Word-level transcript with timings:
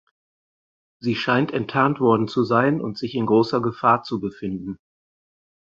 Sie 0.99 1.13
scheint 1.13 1.51
enttarnt 1.51 1.99
worden 1.99 2.27
zu 2.27 2.43
sein 2.43 2.81
und 2.81 2.97
sich 2.97 3.13
in 3.13 3.27
großer 3.27 3.61
Gefahr 3.61 4.01
zu 4.01 4.19
befinden. 4.19 4.79